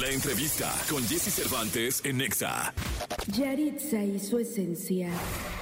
[0.00, 2.72] La entrevista con Jesse Cervantes en Nexa.
[3.36, 5.10] Yaritza y su esencia.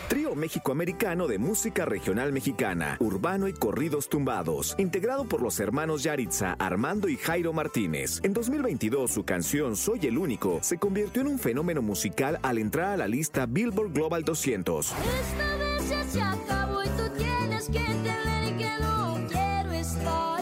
[0.08, 6.53] Trío México-Americano de música regional mexicana, urbano y corridos tumbados, integrado por los hermanos Yaritza,
[6.61, 8.21] Armando y Jairo Martínez.
[8.22, 12.92] En 2022 su canción Soy el único se convirtió en un fenómeno musical al entrar
[12.92, 14.86] a la lista Billboard Global 200.
[14.86, 20.38] Esta vez ya se acabó y tú tienes que entender que no quiero estar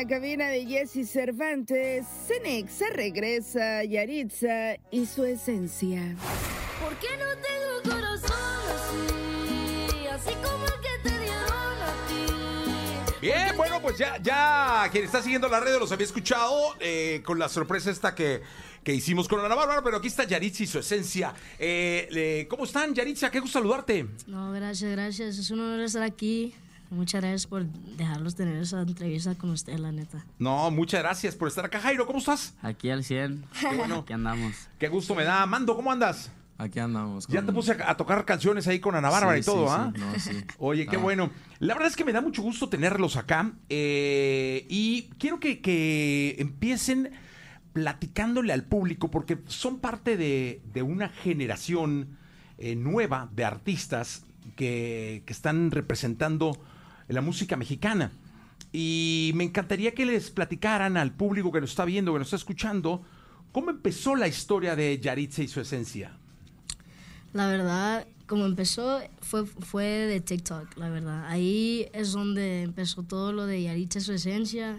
[0.00, 6.16] la cabina de Jesse Cervantes, Cenexa regresa Yaritza y su esencia.
[6.82, 8.32] ¿Por qué no tengo corazón
[8.74, 10.06] así?
[10.06, 13.20] Así como el que te dieron a ti.
[13.20, 17.38] Bien, bueno, pues ya, ya quien está siguiendo la red los había escuchado eh, con
[17.38, 18.40] la sorpresa esta que,
[18.82, 21.34] que hicimos con Ana Bárbara, pero aquí está Yaritza y su esencia.
[21.58, 23.30] Eh, le- ¿Cómo están, Yaritza?
[23.30, 24.06] Qué gusto saludarte.
[24.26, 25.36] No, gracias, gracias.
[25.36, 26.54] Es un honor estar aquí.
[26.90, 30.24] Muchas gracias por dejarlos tener esa entrevista con usted, la neta.
[30.38, 32.04] No, muchas gracias por estar acá, Jairo.
[32.06, 32.54] ¿Cómo estás?
[32.62, 33.44] Aquí al 100.
[33.76, 33.98] bueno.
[34.00, 34.54] Aquí andamos.
[34.78, 35.46] Qué gusto me da.
[35.46, 36.32] Mando, ¿cómo andas?
[36.58, 37.26] Aquí andamos.
[37.28, 39.92] Ya te puse a, a tocar canciones ahí con Ana Bárbara y todo, ¿ah?
[39.96, 40.32] No, sí.
[40.58, 41.00] Oye, qué Ah.
[41.00, 41.30] bueno.
[41.60, 43.52] La verdad es que me da mucho gusto tenerlos acá.
[43.68, 47.12] eh, y quiero que, que empiecen
[47.72, 52.18] platicándole al público, porque son parte de, de una generación
[52.58, 54.24] eh, nueva de artistas
[54.56, 56.58] que, que están representando
[57.12, 58.12] la música mexicana.
[58.72, 62.36] Y me encantaría que les platicaran al público que nos está viendo, que nos está
[62.36, 63.02] escuchando,
[63.52, 66.12] cómo empezó la historia de Yaritza y su esencia.
[67.32, 71.26] La verdad, como empezó, fue, fue de TikTok, la verdad.
[71.26, 74.78] Ahí es donde empezó todo lo de Yaritza, su esencia.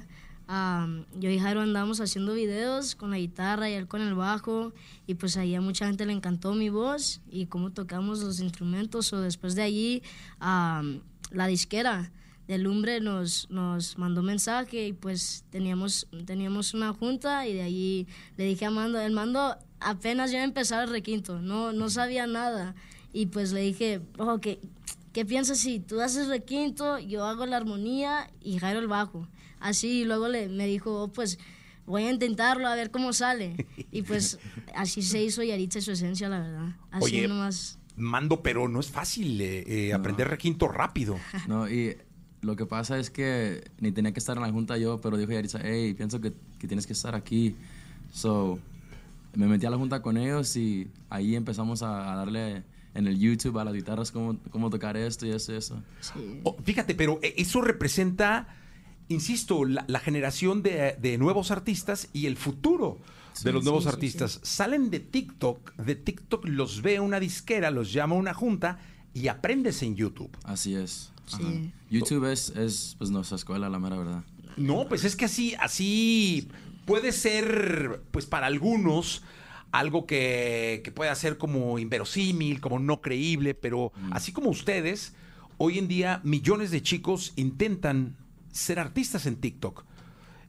[1.18, 4.74] Yo y Jairo andamos haciendo videos con la guitarra y él con el bajo.
[5.08, 9.12] Y pues ahí a mucha gente le encantó mi voz y cómo tocamos los instrumentos.
[9.14, 10.04] O después de allí,
[10.40, 12.12] la disquera
[12.52, 18.08] de Lumbre nos, nos mandó mensaje y pues teníamos, teníamos una junta y de allí
[18.36, 22.76] le dije a Mando, el Mando apenas ya empezar el requinto, no, no sabía nada.
[23.14, 24.60] Y pues le dije, ojo, ¿qué,
[25.14, 29.30] ¿qué piensas si tú haces requinto, yo hago la armonía y Jairo el bajo?
[29.62, 31.40] Así, y luego le, me dijo, oh, pues
[31.86, 33.66] voy a intentarlo a ver cómo sale.
[33.92, 34.40] Y pues
[34.76, 36.76] así se hizo Yaritza y su esencia, la verdad.
[36.92, 37.80] Así Oye, nomás.
[37.96, 41.18] Mando, pero no es fácil eh, eh, aprender requinto rápido.
[41.48, 41.96] No, y
[42.42, 45.32] lo que pasa es que ni tenía que estar en la junta yo, pero dijo
[45.32, 47.56] Yaritza, hey, pienso que, que tienes que estar aquí.
[48.12, 48.60] So,
[49.36, 52.64] me metí a la junta con ellos y ahí empezamos a, a darle
[52.94, 55.82] en el YouTube a las guitarras cómo, cómo tocar esto y eso y eso.
[56.02, 56.40] Sí.
[56.44, 58.48] Oh, fíjate, pero eh, eso representa,
[59.08, 62.98] insisto, la, la generación de, de nuevos artistas y el futuro
[63.44, 64.40] de los Sí, nuevos sí, sí, artistas.
[64.44, 68.80] Salen de TikTok, de TikTok los ve una disquera, los llama una junta
[69.14, 70.36] y aprendes en YouTube.
[70.44, 71.11] Así es.
[71.26, 71.72] Sí.
[71.90, 74.24] YouTube es, es pues nuestra escuela, la mera verdad.
[74.58, 76.50] No, pues es que así, así
[76.86, 79.24] puede ser, pues para algunos,
[79.72, 85.14] algo que, que pueda ser como inverosímil, como no creíble, pero así como ustedes,
[85.58, 88.18] hoy en día millones de chicos intentan
[88.52, 89.86] ser artistas en TikTok.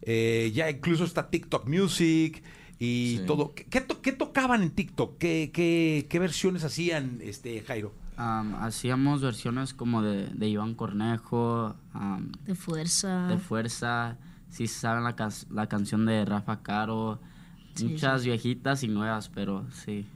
[0.02, 2.42] Eh, ya incluso está TikTok Music
[2.80, 3.24] y Sí.
[3.26, 3.54] todo.
[3.54, 5.16] ¿Qué, qué to- qué tocaban en TikTok?
[5.18, 7.94] ¿Qué, qué, qué versiones hacían, este Jairo?
[8.16, 11.74] Am, hacíamos versiones como de, de Iván Cornejo,
[12.44, 13.26] De fuerza.
[13.28, 14.16] de Fuerza,
[14.50, 15.14] si saben la,
[15.50, 17.20] la canción de Rafa Caro,
[17.74, 20.06] Sí, muchas viejitas y nuevas, pero sí.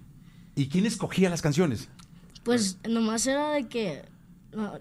[0.55, 1.89] ¿Y quién escogía las canciones?
[2.45, 4.05] Pues nomás era de que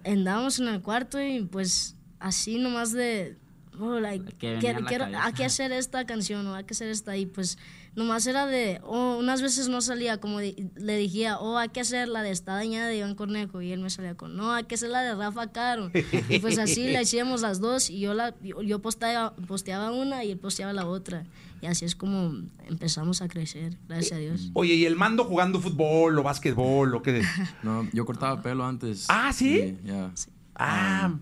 [0.03, 3.37] andábamos en el cuarto y pues así nomás de,
[3.79, 5.23] oh, like, Que quiero, cabeza.
[5.25, 7.57] hay que hacer esta canción o hay que hacer esta y pues
[7.95, 11.79] nomás era de, oh, unas veces no salía como di- le dijía, oh, hay que
[11.79, 14.65] hacer la de esta dañada de Iván Cornejo y él me salía con, no, hay
[14.65, 15.91] que hacer la de Rafa Caro
[16.29, 20.23] y pues así le hacíamos las dos y yo, la, yo, yo posteaba, posteaba una
[20.23, 21.25] y él posteaba la otra
[21.61, 22.33] y así es como
[22.67, 24.51] empezamos a crecer, gracias a Dios.
[24.53, 27.23] Oye, ¿y el mando jugando fútbol o básquetbol o qué?
[27.63, 29.05] No, yo cortaba pelo antes.
[29.07, 29.77] Ah, ¿sí?
[29.83, 30.11] Y, ya.
[30.53, 31.21] Ah, Um,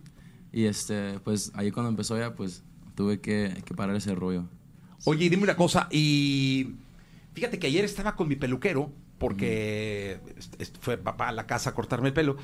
[0.52, 2.64] y este, pues ahí cuando empezó ya, pues
[2.96, 4.46] tuve que, que parar ese rollo.
[5.06, 6.76] Oye, dime una cosa, y
[7.34, 10.20] fíjate que ayer estaba con mi peluquero, porque
[10.82, 12.38] fue papá a la casa a cortarme el pelo,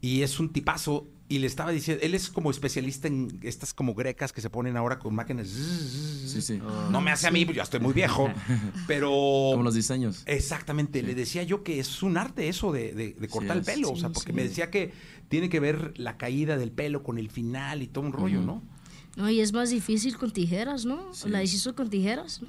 [0.00, 3.94] y es un tipazo, y le estaba diciendo, él es como especialista en estas como
[3.94, 5.48] grecas que se ponen ahora con máquinas.
[5.48, 6.60] Sí, sí.
[6.90, 8.28] No me hace a mí, pues yo estoy muy viejo,
[8.86, 9.08] pero...
[9.10, 10.22] Como los diseños.
[10.26, 13.90] Exactamente, le decía yo que es un arte eso de, de- de cortar el pelo,
[13.92, 14.36] o sea, porque sí.
[14.36, 14.92] me decía que
[15.28, 18.42] tiene que ver la caída del pelo con el final y todo un rollo.
[18.42, 18.62] ¿no?
[19.16, 21.12] No, y es más difícil con tijeras, ¿no?
[21.12, 21.28] Sí.
[21.28, 22.48] La hizo con tijeras, ¿no?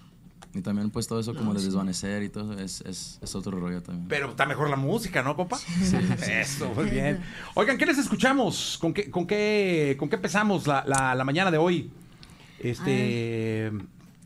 [0.56, 1.66] Y también pues todo eso como No, de sí.
[1.66, 4.08] desvanecer y todo eso es, es, es otro rollo también.
[4.08, 5.58] Pero está mejor la música, ¿no, compa?
[6.30, 7.22] Eso, muy bien.
[7.56, 8.78] Oigan, ¿qué les escuchamos?
[8.80, 11.90] ¿Con qué, con qué, con qué empezamos la, la- la mañana de hoy?
[12.60, 13.72] Este,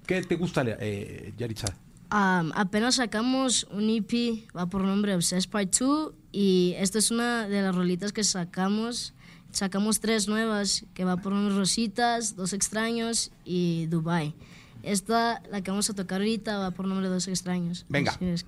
[0.05, 1.67] ¿qué te gusta, eh, Yaritza?
[2.11, 7.47] Um, apenas sacamos un EP, va por nombre Obsessed Part 2, y esta es una
[7.47, 9.13] de las rolitas que sacamos.
[9.57, 14.35] Sacamos tres nuevas, que va por nombre Rositas, Dos Extraños y Dubai.
[14.83, 17.83] Esta, la que vamos a tocar ahorita, va por nombre Dos Extraños.
[17.89, 18.15] Venga.
[18.19, 18.45] Les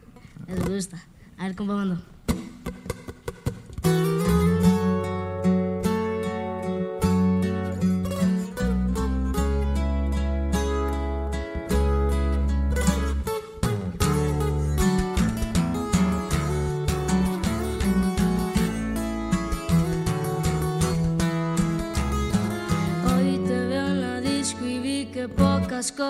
[0.69, 1.03] gusta.
[1.39, 1.99] A ver, compa Mando.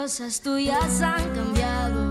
[0.01, 2.09] Cosas tuyas han cambiado.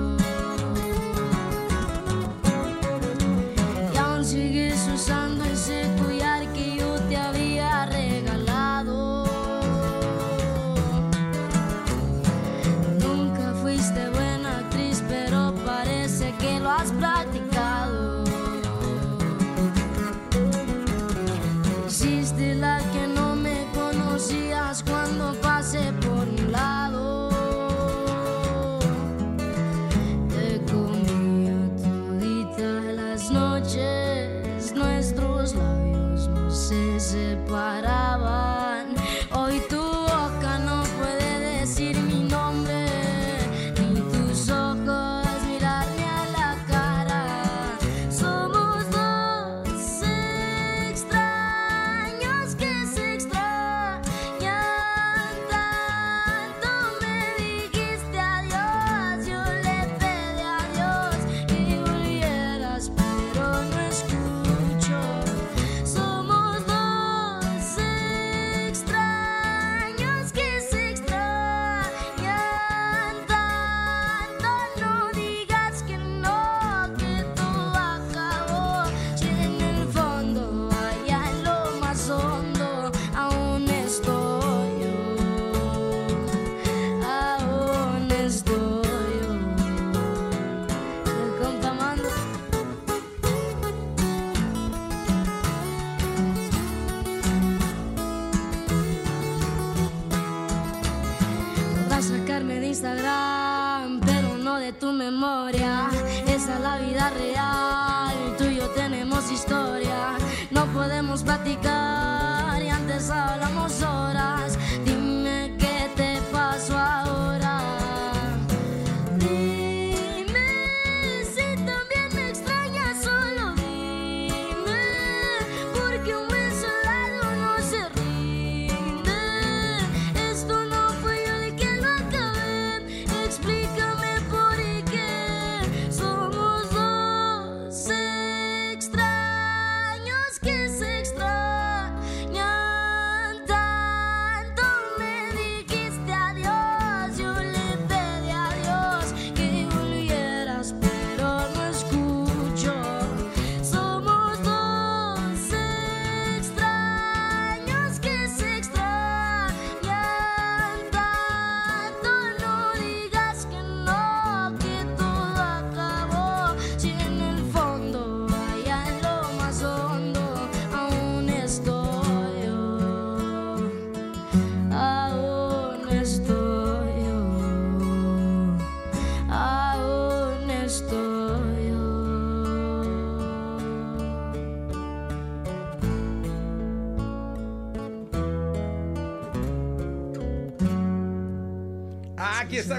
[105.08, 110.18] Esa es la vida real, tú y yo tenemos historia.
[110.50, 114.17] No podemos platicar y antes hablamos horas.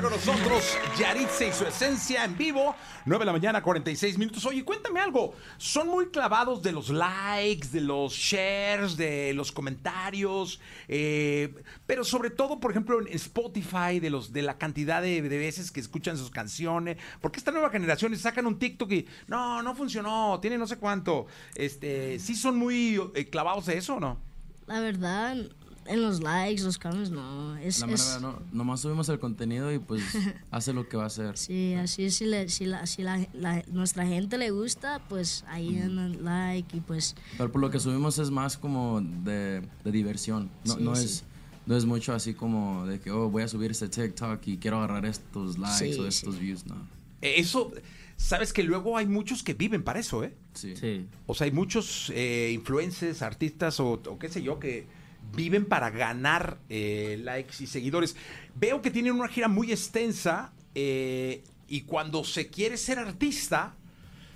[0.10, 2.75] Nosotros Yaritza y su esencia en vivo,
[3.06, 4.44] 9 de la mañana, 46 minutos.
[4.46, 5.36] Oye, cuéntame algo.
[5.58, 11.54] Son muy clavados de los likes, de los shares, de los comentarios, eh,
[11.86, 15.72] pero sobre todo, por ejemplo, en Spotify, de los de la cantidad de, de veces
[15.72, 16.98] que escuchan sus canciones.
[17.22, 21.28] Porque esta nueva generación sacan un TikTok y no, no funcionó, tiene no sé cuánto.
[21.56, 24.18] Este, sí son muy eh, clavados de eso, ¿o no?
[24.66, 25.38] La verdad,
[25.86, 27.55] en los likes, los comments, no.
[27.57, 30.03] Es, La mera es- verdad, no, nomás subimos el contenido y pues
[30.51, 31.38] hace lo que va a hacer.
[31.38, 35.43] Sí, así es, si, le- si, la, si la, la- nuestra gente le gusta, pues
[35.48, 39.62] ahí dan el like y pues Pero por lo que subimos es más como de,
[39.83, 40.50] de diversión.
[40.65, 41.05] No, Sí, no sí.
[41.05, 41.24] es
[41.65, 44.77] no es mucho así como de que, oh, voy a subir este TikTok y quiero
[44.77, 46.07] agarrar estos likes Sí, o sí.
[46.07, 46.75] estos views, no.
[47.21, 47.71] Eh, Eso,
[48.17, 50.33] sabes que luego hay muchos que viven para eso, ¿eh?
[50.55, 50.75] Sí.
[50.75, 51.05] Sí.
[51.27, 54.88] O sea, hay muchos eh, influencers, artistas o, o qué sé yo que
[55.36, 58.15] viven para ganar eh, likes y seguidores.
[58.55, 63.75] Veo que tienen una gira muy extensa eh, y cuando se quiere ser artista,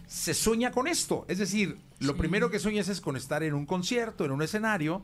[0.07, 1.25] se sueña con esto.
[1.27, 5.01] Es decir, lo primero que sueñas es con estar en un concierto, en un escenario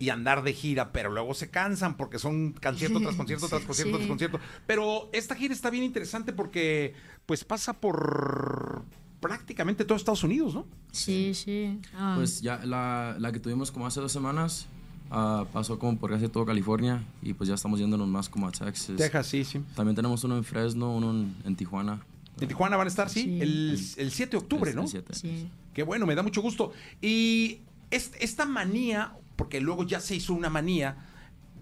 [0.00, 3.94] y andar de gira, pero luego se cansan porque son concierto tras concierto tras concierto
[3.94, 3.98] Sí.
[3.98, 4.38] tras concierto.
[4.66, 6.94] Pero esta gira está bien interesante porque
[7.26, 8.84] pues pasa por
[9.20, 10.66] prácticamente todo Estados Unidos, ¿no?
[10.92, 11.80] Sí, sí.
[11.94, 14.66] Ah, Pues ya la, la que tuvimos como hace dos semanas
[15.10, 18.52] ah, pasó como por casi todo California y pues ya estamos yéndonos más como a
[18.52, 18.96] Texas.
[18.96, 19.60] Texas, sí, sí.
[19.74, 22.00] También tenemos uno en Fresno, uno en, en Tijuana.
[22.40, 23.38] En Tijuana van a estar, sí, Sí.
[23.40, 24.82] El, el 7 de octubre, El- ¿no?
[24.82, 25.14] el siete.
[25.14, 25.50] sí.
[25.74, 26.72] Qué bueno, me da mucho gusto.
[27.00, 27.60] Y
[27.90, 30.96] es- esta manía, porque luego ya se hizo una manía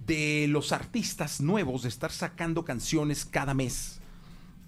[0.06, 4.00] de los artistas nuevos de estar sacando canciones cada mes.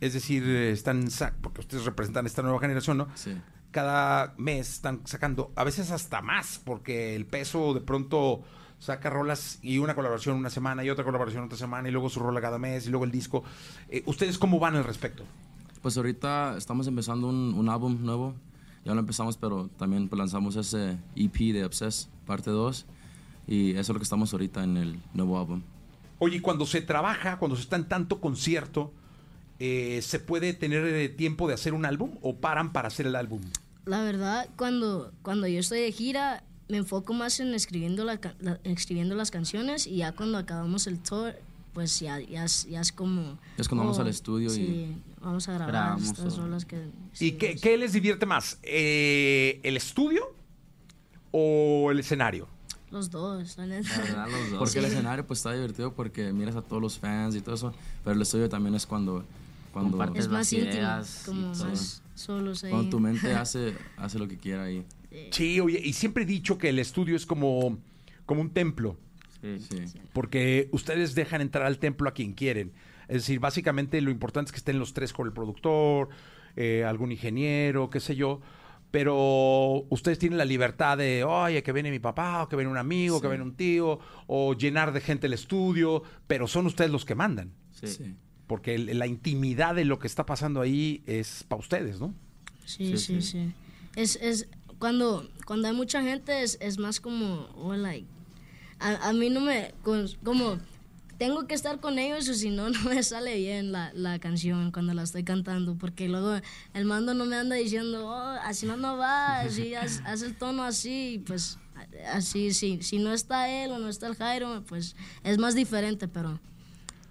[0.00, 1.08] Es decir, están,
[1.40, 3.08] porque ustedes representan esta nueva generación, ¿no?
[3.14, 3.32] Sí.
[3.70, 8.42] Cada mes están sacando, a veces hasta más, porque el peso de pronto
[8.78, 12.20] saca rolas y una colaboración una semana y otra colaboración otra semana y luego su
[12.20, 13.44] rola cada mes y luego el disco.
[13.88, 15.24] Eh, ¿Ustedes cómo van al respecto?
[15.82, 18.34] Pues ahorita estamos empezando un, un álbum nuevo.
[18.84, 22.86] Ya lo empezamos, pero también pues, lanzamos ese EP de Obsess, parte 2.
[23.46, 25.62] Y eso es lo que estamos ahorita en el nuevo álbum.
[26.18, 28.92] Oye, y cuando se trabaja, cuando se está en tanto concierto,
[29.58, 33.16] eh, ¿se puede tener eh, tiempo de hacer un álbum o paran para hacer el
[33.16, 33.40] álbum?
[33.84, 38.60] La verdad, cuando, cuando yo estoy de gira, me enfoco más en escribiendo, la, la-
[38.64, 41.34] escribiendo las canciones y ya cuando acabamos el tour,
[41.72, 43.38] pues ya, ya, es, ya es como...
[43.56, 46.90] Es cuando vamos oh, al estudio y- sí, vamos a grabar estas rolas que...
[47.20, 48.58] ¿Y qué, qué les divierte más?
[48.62, 50.34] Eh, ¿El estudio
[51.30, 52.48] o el escenario?
[52.90, 53.88] Los dos, la neta.
[53.96, 54.58] La verdad, los dos.
[54.60, 54.92] Porque el Sí.
[54.92, 57.74] escenario pues está divertido porque miras a todos los fans y todo eso.
[58.02, 59.24] Pero el estudio también es cuando...
[59.72, 62.70] Cuando, Compartes Es más las íntimo, ideas y como más solos ahí.
[62.70, 64.84] cuando tu mente hace, hace lo que quiera ahí.
[65.30, 67.78] Sí, oye, y siempre he dicho que el estudio es como,
[68.26, 68.98] como un templo,
[69.40, 69.58] Sí.
[69.86, 69.98] Sí.
[70.12, 72.72] porque ustedes dejan entrar al templo a quien quieren.
[73.08, 76.08] Es decir, básicamente lo importante es que estén los tres con el productor,
[76.56, 78.40] eh, algún ingeniero, qué sé yo.
[78.90, 82.78] Pero ustedes tienen la libertad de, oye, que viene mi papá, o que viene un
[82.78, 87.04] amigo, que viene un tío, o llenar de gente el estudio, pero son ustedes los
[87.04, 87.52] que mandan.
[87.70, 87.86] Sí.
[87.86, 88.14] Sí.
[88.46, 92.14] Porque el- la intimidad de lo que está pasando ahí es para ustedes, ¿no?
[92.64, 93.52] Sí, sí, sí.
[93.94, 98.06] Es, es, cuando, cuando hay mucha gente es, es más como, oh, like,
[98.78, 100.58] a, a mí no me, como,
[101.18, 104.70] tengo que estar con ellos o si no, no me sale bien la, la canción
[104.70, 106.40] cuando la estoy cantando, porque luego
[106.74, 110.36] el mando no me anda diciendo, oh, así no, no va, así, haz, haz el
[110.36, 111.58] tono así, pues,
[112.12, 116.08] así, sí, si no está él o no está el Jairo, pues, es más diferente,
[116.08, 116.40] pero,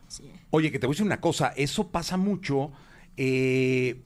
[0.07, 0.31] sí.
[0.49, 2.71] Oye, que te voy a decir una cosa, eso pasa mucho
[3.17, 4.01] eh,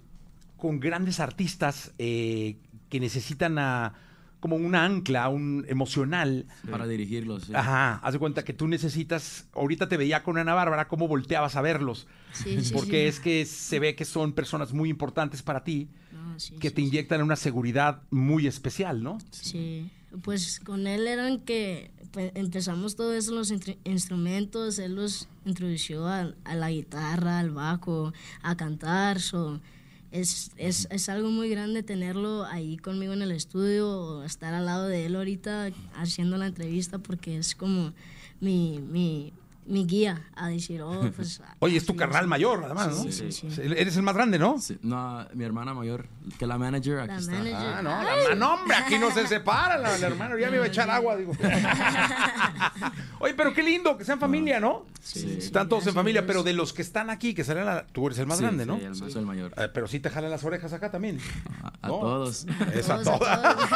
[0.57, 2.57] con grandes artistas eh,
[2.91, 3.93] que necesitan a,
[4.41, 6.45] como una ancla, un emocional.
[6.69, 7.43] Para dirigirlos.
[7.45, 7.53] sí.
[7.55, 11.55] Ajá, haz de cuenta que tú necesitas, ahorita te veía con Ana Bárbara, cómo volteabas
[11.55, 12.05] a verlos.
[12.33, 13.07] Sí, sí, porque sí.
[13.07, 15.87] es que se ve que son personas muy importantes para ti,
[16.35, 16.87] sí, que sí, te sí.
[16.87, 19.19] inyectan una seguridad muy especial, ¿no?
[19.31, 19.89] Sí,
[20.23, 23.53] pues con él eran que pues, empezamos todo eso, los
[23.85, 29.61] instrumentos, él los introdució a, a la guitarra, al bajo, a cantar, so,
[30.11, 34.65] es, es, es algo muy grande tenerlo ahí conmigo en el estudio o estar al
[34.65, 37.93] lado de él ahorita haciendo la entrevista porque es como
[38.41, 39.33] mi, mi,
[39.71, 41.41] mi guía a decir, oh, pues...
[41.59, 43.03] Oye, es tu carnal mayor, además, ¿no?
[43.03, 43.47] Sí, sí, sí.
[43.61, 44.59] Eres el más grande, ¿no?
[44.59, 46.05] Sí, No, mi hermana mayor,
[46.37, 47.31] que la manager, aquí La está.
[47.31, 47.55] manager.
[47.57, 50.57] Ah, no, la, ma- no, hombre, aquí no se separa la, la hermana, ya me
[50.57, 51.31] iba a echar agua, digo.
[53.19, 54.85] Oye, pero qué lindo que sean familia, ¿no?
[55.01, 55.35] Sí.
[55.39, 58.05] Están todos en familia, pero de los que están aquí, que salen a la- Tú
[58.07, 58.77] eres el más Sí, grande, ¿no?
[58.77, 59.53] sí, el más- Soy el mayor.
[59.57, 61.19] Eh, pero sí te jalan las orejas acá también.
[61.63, 61.99] A, a No.
[61.99, 62.45] todos.
[62.73, 63.55] Es a Todos, a todas.
[63.55, 63.69] todos.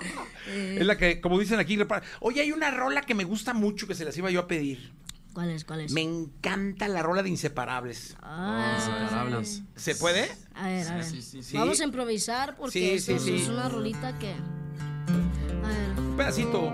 [0.46, 3.86] Es la que, como dicen aquí, repara- Oye, hay una rola que me gusta mucho
[3.86, 4.92] que se las iba yo a pedir.
[5.32, 5.64] ¿Cuál es?
[5.64, 5.92] ¿Cuál es?
[5.92, 8.16] Me encanta la rola de Inseparables.
[8.20, 9.62] Ah, Inseparables.
[9.76, 10.28] ¿Se puede?
[10.54, 11.04] A ver, a ver.
[11.04, 11.56] Sí, sí, sí.
[11.56, 14.32] Vamos a improvisar porque Sí, esto sí, es una rolita que.
[14.32, 16.00] A ver.
[16.00, 16.72] Un pedacito.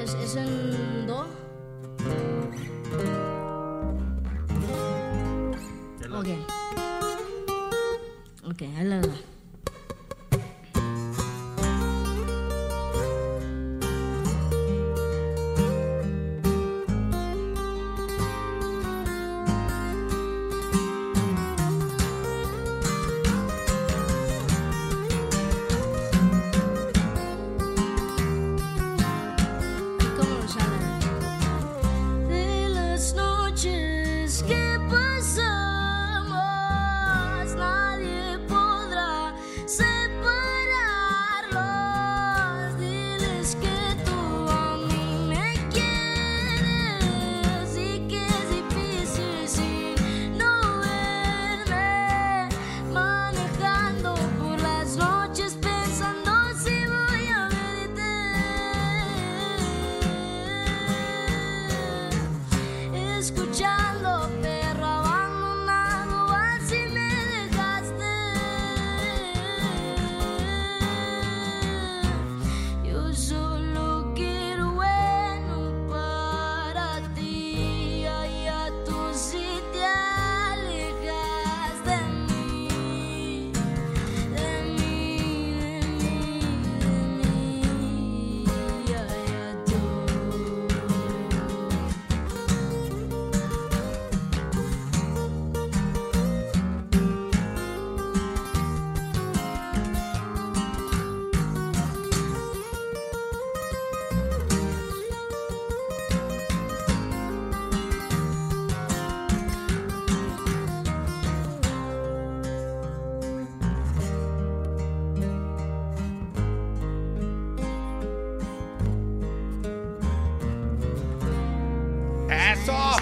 [0.00, 1.26] Es, es en do.
[6.12, 6.28] Ok.
[8.44, 9.00] Ok, ahí la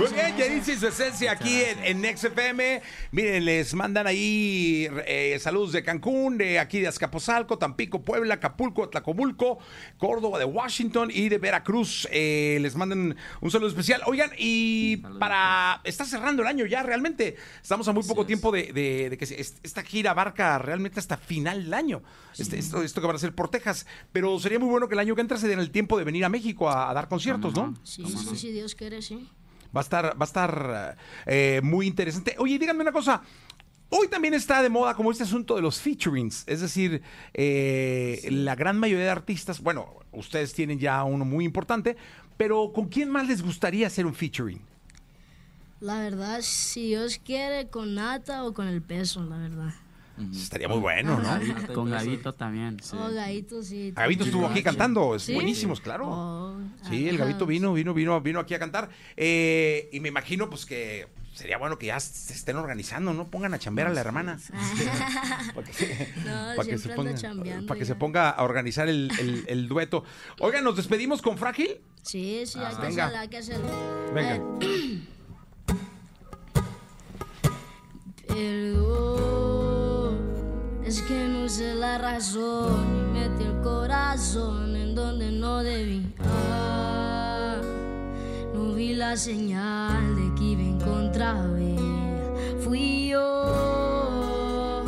[0.00, 2.80] Muy bien, Yaritza y su esencia aquí en, en Next FM.
[3.12, 8.88] Miren, les mandan ahí eh, saludos de Cancún, de aquí de Azcapotzalco, Tampico, Puebla, Acapulco,
[8.88, 9.58] Tlacomulco,
[9.98, 12.08] Córdoba, de Washington y de Veracruz.
[12.10, 14.00] Eh, les mandan un saludo especial.
[14.06, 15.82] Oigan, y para...
[15.84, 17.36] Está cerrando el año ya realmente.
[17.62, 21.64] Estamos a muy poco tiempo de, de- de que esta gira abarca realmente hasta final
[21.64, 22.02] del año.
[22.38, 23.86] Este- esto, esto que van a ser por Texas.
[24.12, 26.24] Pero sería muy bueno que el año que entra se den el tiempo de venir
[26.24, 27.74] a México a, a dar conciertos, ¿no?
[27.82, 29.28] Sí, sí, sí, Dios quiere, sí.
[29.74, 30.96] Va a estar, va a estar
[31.26, 32.34] eh, muy interesante.
[32.38, 33.22] Oye, díganme una cosa.
[33.92, 37.02] Hoy también está de moda como este asunto de los featurings, es decir,
[37.34, 41.96] eh, la gran mayoría de artistas, bueno, ustedes tienen ya uno muy importante,
[42.36, 44.60] pero ¿con quién más les gustaría hacer un featuring?
[45.80, 49.74] La verdad, si Dios quiere, con Nata o con el peso, la verdad.
[50.32, 51.22] Estaría muy bueno, ¿no?
[51.28, 52.76] Gavito, Con Gavito también.
[52.92, 53.92] Oh, Gavito, sí.
[53.92, 55.34] Gavito estuvo aquí cantando, es ¿Sí?
[55.34, 56.06] buenísimos, claro.
[56.08, 57.18] Oh, Sí, el.
[57.18, 58.90] Gavito vino, vino, vino, vino aquí a cantar.
[59.16, 63.28] Eh, y me imagino, pues, que sería bueno que ya se estén organizando, ¿no?
[63.28, 64.38] Pongan a chambear a la hermana.
[65.54, 67.88] para que, se- No, para que se siempre anda ponga, chambeando para que ya.
[67.88, 70.04] se ponga a organizar el, el- el dueto.
[70.40, 71.80] Oigan, ¿nos despedimos con Frágil?
[72.02, 73.04] Sí, sí, hay que Venga.
[73.06, 74.12] hacerlo, hay que hacerlo.
[74.14, 74.40] Venga.
[78.34, 78.74] Eh,
[80.90, 86.04] es que no sé la razón y metí el corazón en donde no debí.
[86.18, 87.60] Ah,
[88.52, 92.58] no vi la señal de que iba en contra de ella.
[92.64, 94.82] Fui yo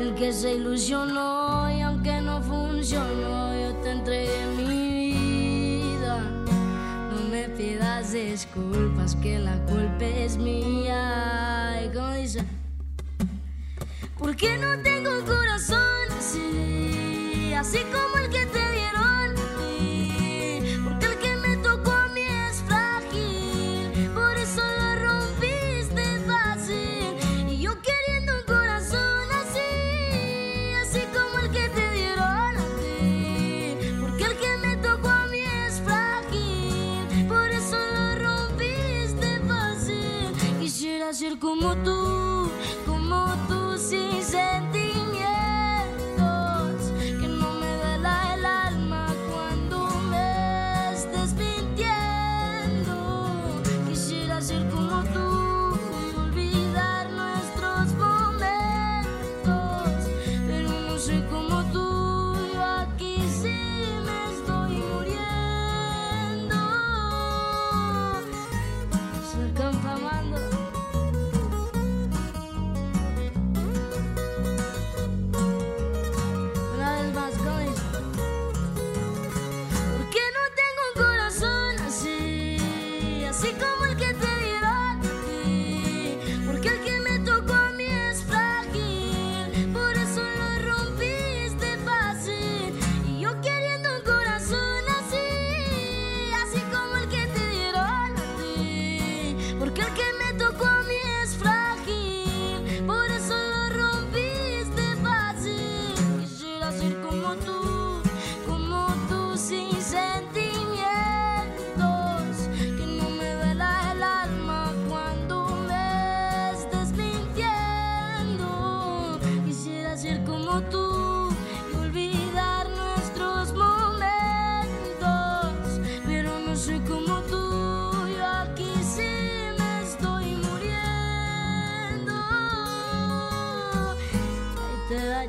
[0.00, 6.18] el que se ilusionó y aunque no funcionó, yo te entregué mi vida.
[7.12, 11.80] No me pidas disculpas que la culpa es mía.
[11.84, 12.44] Y como dice,
[14.18, 14.87] ¿por qué no corazón
[17.68, 17.84] así?
[17.92, 18.17] Como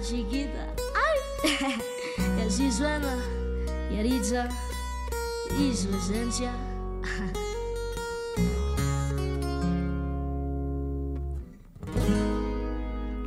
[0.02, 0.74] chiquita.
[0.96, 1.82] ¡Ay!
[2.38, 3.16] y así suena
[3.92, 4.50] Yaritza
[5.58, 6.54] y su esencia.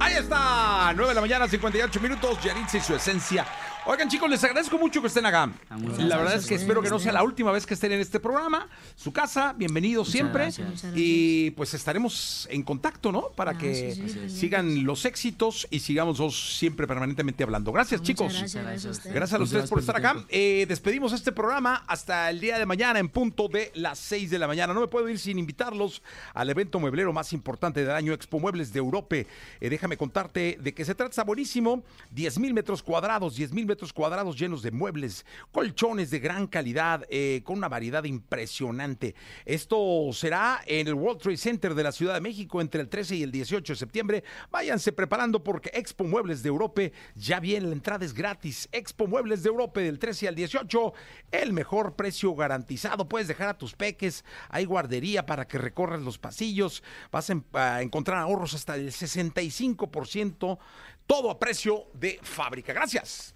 [0.01, 3.47] Ahí está, 9 de la mañana, 58 minutos, Yaritza y su esencia.
[3.85, 5.51] Oigan chicos, les agradezco mucho que estén acá.
[5.99, 8.21] La verdad es que espero que no sea la última vez que estén en este
[8.21, 8.69] programa.
[8.95, 10.45] Su casa, bienvenidos siempre.
[10.45, 10.85] gracias.
[10.95, 13.31] Y pues estaremos en contacto, ¿no?
[13.31, 14.33] Para que sí, sí, pendientes.
[14.35, 17.73] sigan los éxitos y sigamos dos siempre permanentemente hablando.
[17.73, 18.33] Gracias Muchas chicos.
[18.39, 19.15] Gracias, gracias a ustedes.
[19.15, 20.25] Gracias a los tres por estar acá.
[20.29, 24.39] Eh, despedimos este programa hasta el día de mañana en punto de las 6 de
[24.39, 24.73] la mañana.
[24.75, 26.03] No me puedo ir sin invitarlos
[26.35, 29.27] al evento mueblero más importante del año, Expo Muebles de Europe.
[29.61, 31.11] Eh, déjame contarte de qué se trata.
[31.11, 31.83] Está buenísimo.
[32.13, 37.07] 10 mil metros cuadrados, 10 mil metros cuadrados llenos de muebles, colchones de gran calidad,
[37.09, 39.15] eh, con una variedad impresionante.
[39.47, 43.17] Esto será en el World Trade Center de la Ciudad de México entre el 13
[43.17, 44.25] y el 18 de septiembre.
[44.51, 46.83] Váyanse preparando porque Expo Muebles de Europa
[47.15, 48.69] ya viene, la entrada es gratis.
[48.73, 50.93] Expo Muebles de Europa del 13 al 18,
[51.31, 53.09] el mejor precio garantizado.
[53.09, 57.81] Puedes dejar a tus peques, hay guardería para que recorras los pasillos, vas a, a
[57.81, 60.59] encontrar ahorros hasta del 65%,
[61.07, 62.73] todo a precio de fábrica.
[62.73, 63.35] Gracias.